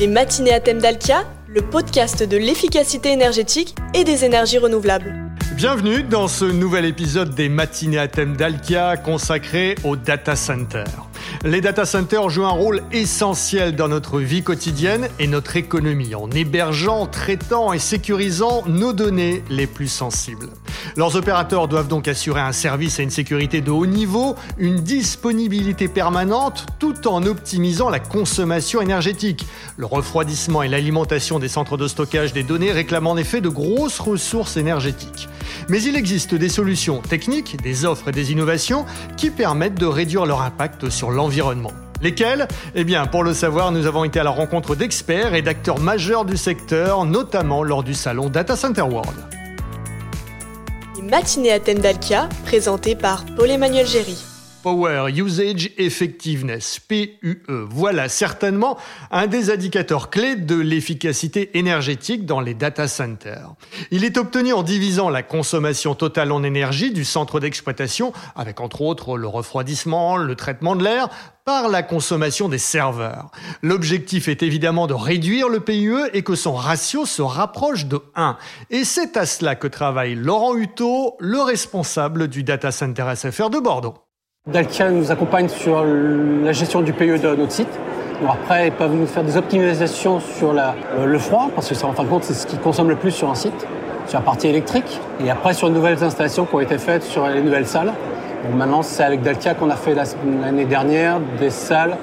[0.00, 5.14] Les matinées à thème d'Alkia, le podcast de l'efficacité énergétique et des énergies renouvelables.
[5.56, 10.84] Bienvenue dans ce nouvel épisode des matinées à thème d'Alkia consacré au data center.
[11.44, 16.30] Les data centers jouent un rôle essentiel dans notre vie quotidienne et notre économie en
[16.30, 20.48] hébergeant, traitant et sécurisant nos données les plus sensibles.
[20.96, 25.88] Leurs opérateurs doivent donc assurer un service et une sécurité de haut niveau, une disponibilité
[25.88, 29.46] permanente tout en optimisant la consommation énergétique.
[29.76, 34.00] Le refroidissement et l'alimentation des centres de stockage des données réclament en effet de grosses
[34.00, 35.28] ressources énergétiques.
[35.68, 38.84] Mais il existe des solutions techniques, des offres et des innovations
[39.16, 41.72] qui permettent de réduire leur impact sur l'environnement.
[42.02, 45.80] Lesquels Eh bien, pour le savoir, nous avons été à la rencontre d'experts et d'acteurs
[45.80, 49.39] majeurs du secteur, notamment lors du salon Data Center World.
[51.12, 54.29] À thème d'Alkia, présentées par Paul-Emmanuel Géry.
[54.62, 57.42] Power Usage Effectiveness, PUE.
[57.48, 58.76] Voilà certainement
[59.10, 63.54] un des indicateurs clés de l'efficacité énergétique dans les data centers.
[63.90, 68.82] Il est obtenu en divisant la consommation totale en énergie du centre d'exploitation, avec entre
[68.82, 71.08] autres le refroidissement, le traitement de l'air,
[71.46, 73.30] par la consommation des serveurs.
[73.62, 78.36] L'objectif est évidemment de réduire le PUE et que son ratio se rapproche de 1.
[78.68, 83.58] Et c'est à cela que travaille Laurent Hutto, le responsable du data center SFR de
[83.58, 84.09] Bordeaux.
[84.52, 87.68] Dalkia nous accompagne sur la gestion du PE de notre site.
[88.28, 91.92] après, ils peuvent nous faire des optimisations sur euh, le froid, parce que ça, en
[91.92, 93.66] fin de compte, c'est ce qui consomme le plus sur un site,
[94.06, 95.00] sur la partie électrique.
[95.24, 97.92] Et après, sur les nouvelles installations qui ont été faites sur les nouvelles salles.
[98.56, 101.96] maintenant, c'est avec Dalkia qu'on a fait l'année dernière des salles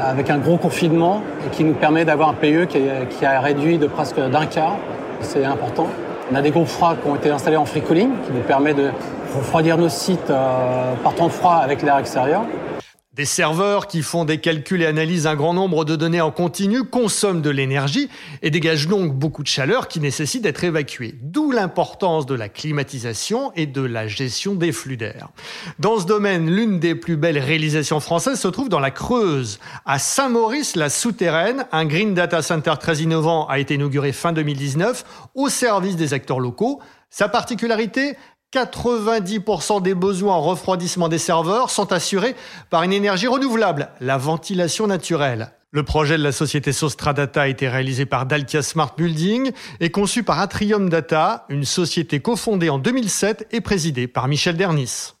[0.00, 3.86] avec un gros confinement et qui nous permet d'avoir un PE qui a réduit de
[3.86, 4.76] presque d'un quart.
[5.20, 5.86] C'est important.
[6.30, 8.74] On a des groupes froids qui ont été installés en free cooling, qui nous permet
[8.74, 8.90] de
[9.36, 12.42] refroidir nos sites euh, par temps froid avec l'air extérieur.
[13.14, 16.82] Des serveurs qui font des calculs et analysent un grand nombre de données en continu
[16.82, 18.08] consomment de l'énergie
[18.40, 21.14] et dégagent donc beaucoup de chaleur qui nécessite d'être évacuée.
[21.20, 25.28] D'où l'importance de la climatisation et de la gestion des flux d'air.
[25.78, 29.60] Dans ce domaine, l'une des plus belles réalisations françaises se trouve dans la Creuse.
[29.84, 35.04] À Saint-Maurice, la souterraine, un green data center très innovant a été inauguré fin 2019
[35.34, 36.80] au service des acteurs locaux.
[37.10, 38.16] Sa particularité,
[38.52, 42.36] 90% des besoins en refroidissement des serveurs sont assurés
[42.68, 45.52] par une énergie renouvelable, la ventilation naturelle.
[45.70, 50.22] Le projet de la société Sostradata a été réalisé par Dalkia Smart Building et conçu
[50.22, 55.14] par Atrium Data, une société cofondée en 2007 et présidée par Michel Dernis.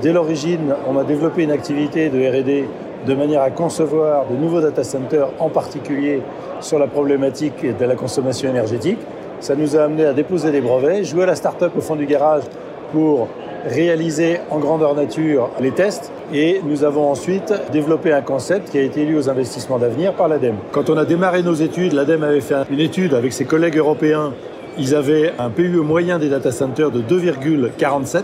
[0.00, 2.66] Dès l'origine, on a développé une activité de R&D
[3.06, 6.22] de manière à concevoir de nouveaux data centers, en particulier
[6.62, 8.98] sur la problématique de la consommation énergétique.
[9.40, 12.06] Ça nous a amené à déposer des brevets, jouer à la start-up au fond du
[12.06, 12.44] garage
[12.92, 13.28] pour
[13.66, 18.82] réaliser en grandeur nature les tests et nous avons ensuite développé un concept qui a
[18.82, 20.56] été élu aux investissements d'avenir par l'ADEME.
[20.72, 24.32] Quand on a démarré nos études, l'ADEME avait fait une étude avec ses collègues européens.
[24.78, 28.22] Ils avaient un PUE moyen des data centers de 2,47.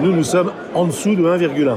[0.00, 1.76] Nous, nous sommes en dessous de 1,1.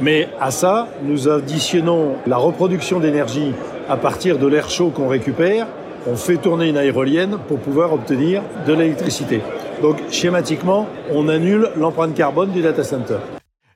[0.00, 3.52] Mais à ça, nous additionnons la reproduction d'énergie
[3.88, 5.66] à partir de l'air chaud qu'on récupère.
[6.06, 9.40] On fait tourner une aérolienne pour pouvoir obtenir de l'électricité.
[9.82, 13.18] Donc schématiquement, on annule l'empreinte carbone du data center.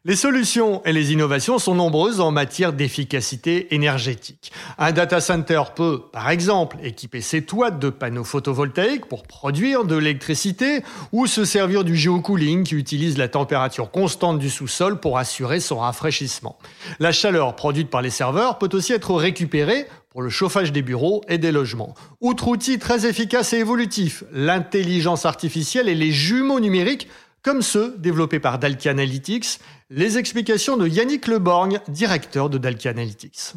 [0.07, 4.51] Les solutions et les innovations sont nombreuses en matière d'efficacité énergétique.
[4.79, 9.97] Un data center peut, par exemple, équiper ses toits de panneaux photovoltaïques pour produire de
[9.97, 15.61] l'électricité ou se servir du géocooling qui utilise la température constante du sous-sol pour assurer
[15.61, 16.59] son rafraîchissement.
[16.99, 21.23] La chaleur produite par les serveurs peut aussi être récupérée pour le chauffage des bureaux
[21.29, 21.95] et des logements.
[22.21, 27.09] Outre outils très efficaces et évolutifs, l'intelligence artificielle et les jumeaux numériques,
[27.43, 33.55] comme ceux développés par Dalkia Analytics, les explications de Yannick Leborgne, directeur de Dalkia Analytics.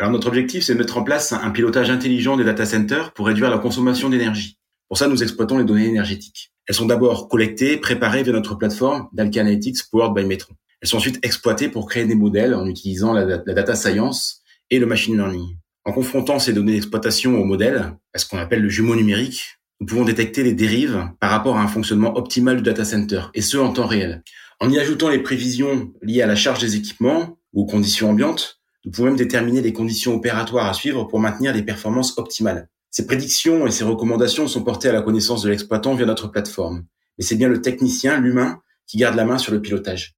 [0.00, 3.26] Alors notre objectif, c'est de mettre en place un pilotage intelligent des data centers pour
[3.26, 4.58] réduire la consommation d'énergie.
[4.88, 6.52] Pour ça, nous exploitons les données énergétiques.
[6.66, 10.54] Elles sont d'abord collectées, préparées via notre plateforme Dalkia Analytics Powered by Metron.
[10.80, 14.80] Elles sont ensuite exploitées pour créer des modèles en utilisant la, la data science et
[14.80, 15.56] le machine learning.
[15.86, 19.86] En confrontant ces données d'exploitation au modèle, à ce qu'on appelle le jumeau numérique, nous
[19.86, 23.58] pouvons détecter les dérives par rapport à un fonctionnement optimal du data center, et ce
[23.58, 24.22] en temps réel.
[24.60, 28.60] En y ajoutant les prévisions liées à la charge des équipements ou aux conditions ambiantes,
[28.84, 32.68] nous pouvons même déterminer les conditions opératoires à suivre pour maintenir des performances optimales.
[32.90, 36.84] Ces prédictions et ces recommandations sont portées à la connaissance de l'exploitant via notre plateforme.
[37.18, 40.14] Mais c'est bien le technicien, l'humain, qui garde la main sur le pilotage.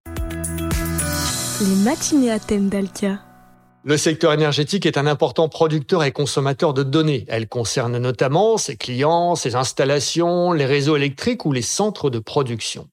[1.61, 2.71] Les matinées à thème.
[3.89, 7.25] Le secteur énergétique est un important producteur et consommateur de données.
[7.29, 12.89] Elle concerne notamment ses clients, ses installations, les réseaux électriques ou les centres de production.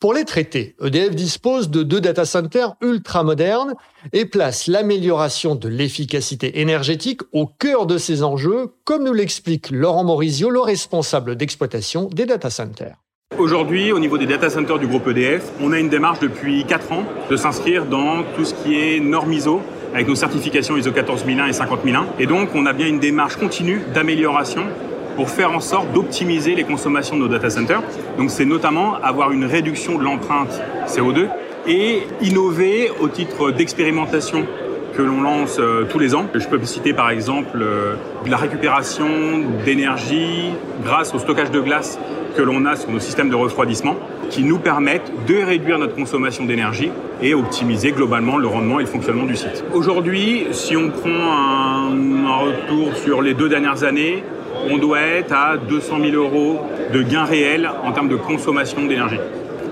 [0.00, 3.74] Pour les traiter, EDF dispose de deux data centers ultra modernes
[4.12, 10.02] et place l'amélioration de l'efficacité énergétique au cœur de ces enjeux, comme nous l'explique Laurent
[10.02, 13.01] Morizio, le responsable d'exploitation des data centers.
[13.42, 16.92] Aujourd'hui, au niveau des data centers du groupe EDF, on a une démarche depuis 4
[16.92, 19.60] ans de s'inscrire dans tout ce qui est norme ISO
[19.92, 22.06] avec nos certifications ISO 14001 et 50001.
[22.20, 24.62] Et donc, on a bien une démarche continue d'amélioration
[25.16, 27.82] pour faire en sorte d'optimiser les consommations de nos data centers.
[28.16, 31.26] Donc c'est notamment avoir une réduction de l'empreinte CO2
[31.66, 34.46] et innover au titre d'expérimentation
[34.94, 36.26] que l'on lance euh, tous les ans.
[36.32, 37.94] Je peux citer par exemple euh,
[38.24, 39.08] la récupération
[39.64, 40.52] d'énergie
[40.84, 41.98] grâce au stockage de glace
[42.36, 43.96] que l'on a sur nos systèmes de refroidissement
[44.30, 46.90] qui nous permettent de réduire notre consommation d'énergie
[47.20, 49.64] et optimiser globalement le rendement et le fonctionnement du site.
[49.72, 51.92] Aujourd'hui, si on prend un,
[52.32, 54.24] retour sur les deux dernières années,
[54.70, 56.60] on doit être à 200 000 euros
[56.92, 59.20] de gains réels en termes de consommation d'énergie.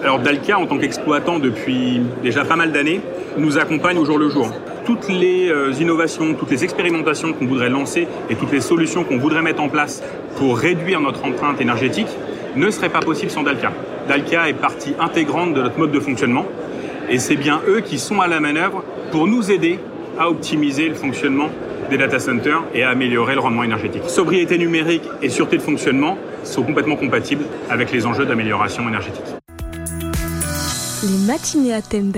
[0.02, 3.00] Alors Dalkia, en tant qu'exploitant depuis déjà pas mal d'années,
[3.38, 4.50] nous accompagne au jour le jour.
[4.84, 9.18] Toutes les euh, innovations, toutes les expérimentations qu'on voudrait lancer et toutes les solutions qu'on
[9.18, 10.02] voudrait mettre en place
[10.36, 12.08] pour réduire notre empreinte énergétique
[12.56, 13.72] ne seraient pas possibles sans Dalkia.
[14.08, 16.46] Dalkia est partie intégrante de notre mode de fonctionnement
[17.08, 19.78] et c'est bien eux qui sont à la manœuvre pour nous aider
[20.18, 21.48] à optimiser le fonctionnement
[21.90, 24.02] des data centers et à améliorer le rendement énergétique.
[24.06, 29.24] Sobriété numérique et sûreté de fonctionnement sont complètement compatibles avec les enjeux d'amélioration énergétique.
[31.02, 32.12] Les matinées à thème.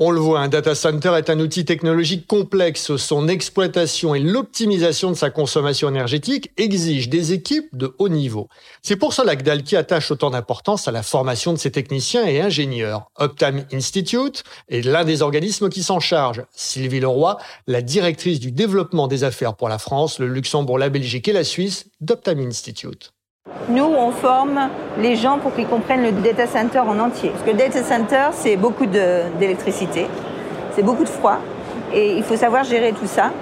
[0.00, 2.96] On le voit, un data center est un outil technologique complexe.
[2.96, 8.48] Son exploitation et l'optimisation de sa consommation énergétique exigent des équipes de haut niveau.
[8.82, 12.40] C'est pour cela que Dalki attache autant d'importance à la formation de ses techniciens et
[12.40, 13.08] ingénieurs.
[13.20, 16.42] Uptime Institute est l'un des organismes qui s'en charge.
[16.50, 17.38] Sylvie Leroy,
[17.68, 21.44] la directrice du développement des affaires pour la France, le Luxembourg, la Belgique et la
[21.44, 23.12] Suisse d'Uptime Institute.
[23.68, 24.68] Nous, on forme
[24.98, 27.30] les gens pour qu'ils comprennent le data center en entier.
[27.30, 30.06] Parce que le data center, c'est beaucoup d'électricité,
[30.72, 31.38] c'est beaucoup de froid,
[31.92, 33.32] et il faut savoir gérer tout ça.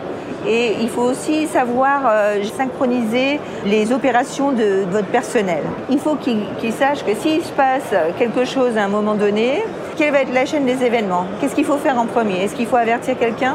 [0.47, 5.63] Et il faut aussi savoir euh, synchroniser les opérations de, votre personnel.
[5.89, 9.65] Il faut qu'ils sachent que s'il se passe quelque chose à un moment donné,
[9.97, 11.27] quelle va être la chaîne des événements?
[11.41, 12.43] Qu'est-ce qu'il faut faire en premier?
[12.43, 13.55] Est-ce qu'il faut avertir quelqu'un?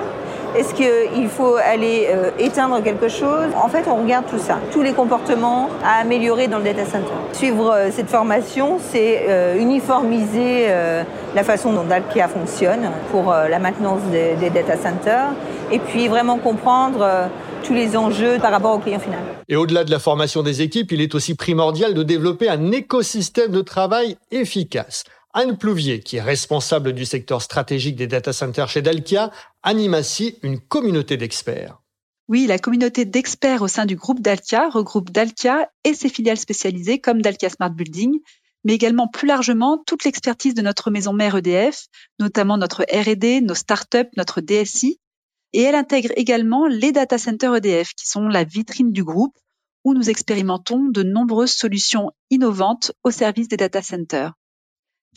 [0.56, 3.50] Est-ce qu'il faut aller euh, éteindre quelque chose?
[3.62, 7.14] En fait, on regarde tout ça, tous les comportements à améliorer dans le data center.
[7.34, 10.68] Suivre euh, cette formation, c'est euh, uniformiser
[11.36, 15.30] la façon dont Dalkia fonctionne pour la maintenance des, des, data centers
[15.72, 17.30] et puis vraiment comprendre
[17.64, 19.20] tous les enjeux par rapport au client final.
[19.50, 23.52] Et au-delà de la formation des équipes, il est aussi primordial de développer un écosystème
[23.52, 25.04] de travail efficace.
[25.34, 29.32] Anne Plouvier, qui est responsable du secteur stratégique des data centers chez Dalkia,
[29.62, 31.82] anime ainsi une communauté d'experts.
[32.30, 37.00] Oui, la communauté d'experts au sein du groupe Dalkia regroupe Dalkia et ses filiales spécialisées
[37.00, 38.20] comme Dalkia Smart Building,
[38.66, 41.86] mais également plus largement toute l'expertise de notre maison mère EDF,
[42.20, 45.00] notamment notre R&D, nos startups, notre DSI.
[45.54, 49.38] Et elle intègre également les data centers EDF, qui sont la vitrine du groupe,
[49.86, 54.34] où nous expérimentons de nombreuses solutions innovantes au service des data centers.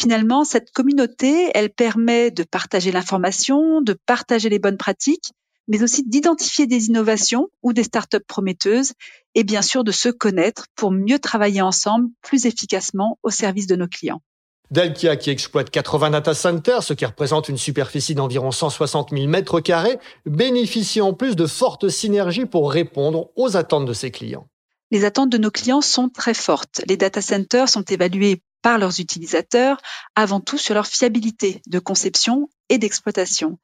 [0.00, 5.32] Finalement, cette communauté, elle permet de partager l'information, de partager les bonnes pratiques,
[5.68, 8.94] mais aussi d'identifier des innovations ou des startups prometteuses
[9.34, 13.76] et bien sûr de se connaître pour mieux travailler ensemble plus efficacement au service de
[13.76, 14.22] nos clients.
[14.70, 19.60] Dalkia, qui exploite 80 data centers, ce qui représente une superficie d'environ 160 000 mètres
[19.60, 24.48] carrés, bénéficie en plus de fortes synergies pour répondre aux attentes de ses clients.
[24.90, 26.80] Les attentes de nos clients sont très fortes.
[26.88, 29.80] Les data centers sont évalués par leurs utilisateurs,
[30.14, 33.58] avant tout sur leur fiabilité de conception et d'exploitation.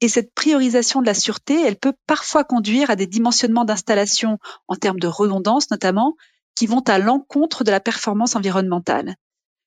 [0.00, 4.76] Et cette priorisation de la sûreté, elle peut parfois conduire à des dimensionnements d'installation en
[4.76, 6.16] termes de redondance notamment,
[6.54, 9.16] qui vont à l'encontre de la performance environnementale.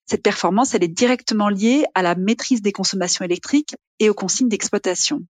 [0.05, 4.49] Cette performance, elle est directement liée à la maîtrise des consommations électriques et aux consignes
[4.49, 5.21] d'exploitation.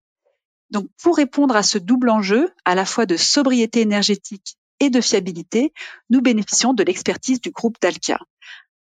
[0.72, 5.02] Donc, pour répondre à ce double enjeu, à la fois de sobriété énergétique et de
[5.02, 5.72] fiabilité,
[6.10, 8.20] nous bénéficions de l'expertise du groupe Dalkia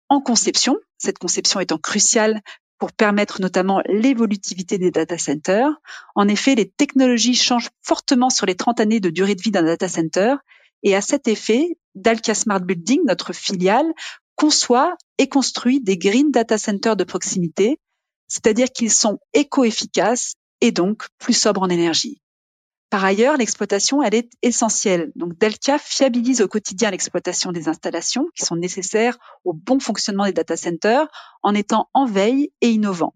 [0.09, 2.41] en conception, cette conception étant cruciale
[2.79, 5.71] pour permettre notamment l'évolutivité des data centers.
[6.15, 9.65] En effet, les technologies changent fortement sur les 30 années de durée de vie d'un
[9.65, 10.37] data center
[10.83, 13.93] et à cet effet, Dalkia Smart Building, notre filiale,
[14.37, 17.81] conçoit et construit des green data centers de proximité,
[18.29, 22.21] c'est-à-dire qu'ils sont éco-efficaces et donc plus sobres en énergie.
[22.91, 25.13] Par ailleurs, l'exploitation, elle est essentielle.
[25.15, 30.33] Donc, Delta fiabilise au quotidien l'exploitation des installations qui sont nécessaires au bon fonctionnement des
[30.33, 31.07] data centers
[31.43, 33.13] en étant en veille et innovant.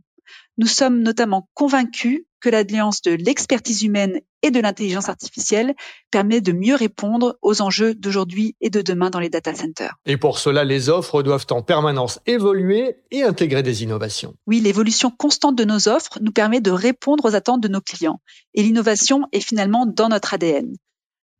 [0.62, 5.74] Nous sommes notamment convaincus que l'alliance de l'expertise humaine et de l'intelligence artificielle
[6.12, 9.96] permet de mieux répondre aux enjeux d'aujourd'hui et de demain dans les data centers.
[10.06, 14.36] Et pour cela, les offres doivent en permanence évoluer et intégrer des innovations.
[14.46, 18.20] Oui, l'évolution constante de nos offres nous permet de répondre aux attentes de nos clients.
[18.54, 20.76] Et l'innovation est finalement dans notre ADN.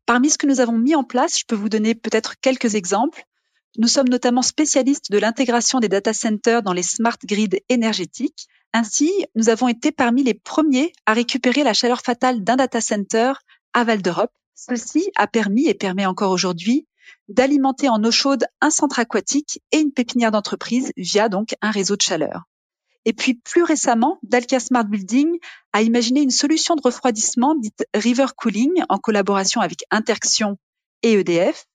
[0.05, 3.23] Parmi ce que nous avons mis en place, je peux vous donner peut-être quelques exemples.
[3.79, 8.49] Nous sommes notamment spécialistes de l'intégration des data centers dans les smart grids énergétiques.
[8.73, 13.33] Ainsi, nous avons été parmi les premiers à récupérer la chaleur fatale d'un data center
[13.73, 14.33] à Val d'Europe.
[14.55, 16.87] Ceci a permis et permet encore aujourd'hui
[17.29, 21.97] d'alimenter en eau chaude un centre aquatique et une pépinière d'entreprise via donc un réseau
[21.97, 22.45] de chaleur.
[23.05, 25.39] Et puis plus récemment, Dalkia Smart Building
[25.73, 30.57] a imaginé une solution de refroidissement dite River Cooling en collaboration avec Interxion
[31.03, 31.67] et EDF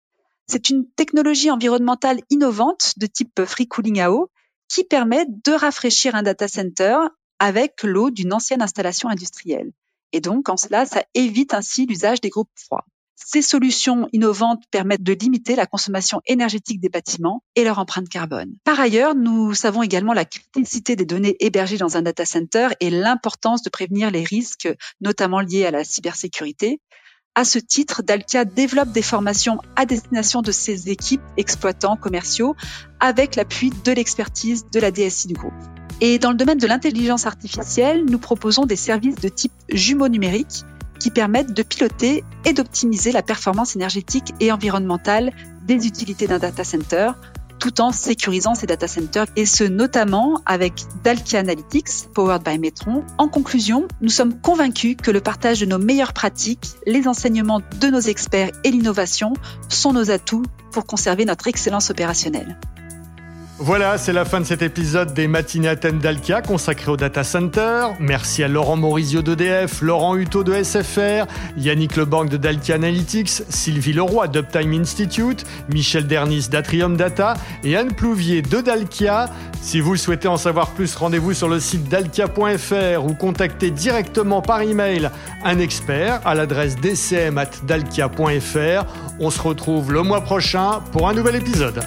[0.49, 4.31] c'est une technologie environnementale innovante de type free cooling à eau
[4.67, 6.97] qui permet de rafraîchir un data center
[7.39, 9.71] avec l'eau d'une ancienne installation industrielle.
[10.13, 12.85] Et donc, en cela, ça évite ainsi l'usage des groupes froids.
[13.15, 18.55] Ces solutions innovantes permettent de limiter la consommation énergétique des bâtiments et leur empreinte carbone.
[18.63, 22.91] Par ailleurs, nous savons également la criticité des données hébergées dans un data center et
[22.91, 24.69] l'importance de prévenir les risques,
[25.01, 26.79] notamment liés à la cybersécurité.
[27.37, 32.55] À ce titre, Dalkia développe des formations à destination de ses équipes exploitants commerciaux
[32.99, 35.53] avec l'appui de l'expertise de la DSI du groupe.
[36.01, 40.63] Et dans le domaine de l'intelligence artificielle, nous proposons des services de type jumeaux numériques
[40.99, 45.31] qui permettent de piloter et d'optimiser la performance énergétique et environnementale
[45.67, 47.11] des utilités d'un data center
[47.59, 50.73] tout en sécurisant ces data centers et ce notamment avec
[51.03, 53.03] Dalkia Analytics powered by Metron.
[53.17, 57.87] En conclusion, nous sommes convaincus que le partage de nos meilleures pratiques, les enseignements de
[57.87, 59.33] nos experts et l'innovation
[59.69, 62.57] sont nos atouts pour conserver notre excellence opérationnelle.
[63.59, 67.23] Voilà, c'est la fin de cet épisode des matinées à thème d'Alkia consacré au data
[67.23, 67.87] center.
[67.99, 71.25] Merci à Laurent Morizio d'EDF, Laurent Hutto de SFR,
[71.57, 77.33] Yannick Lebanc de Dalkia Analytics, Sylvie Leroy d'Uptime Institute, Michel Dernis d'Atrium Data
[77.63, 79.25] et Anne Plouvier de Dalkia.
[79.59, 84.61] Si vous souhaitez en savoir plus, rendez-vous sur le site dalkia.fr ou contactez directement par
[84.61, 85.09] email
[85.43, 88.85] un expert à l'adresse dcm@dalkia.fr.
[89.19, 91.83] On se retrouve le mois prochain pour un nouvel épisode.